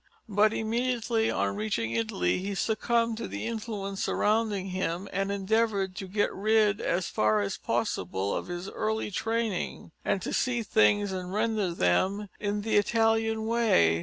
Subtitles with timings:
[0.27, 6.07] But immediately on reaching Italy he succumbed to the influences surrounding him, and endeavoured to
[6.07, 11.31] get rid as far as possible of his early training, and to see things and
[11.31, 13.99] render them in the Italian way.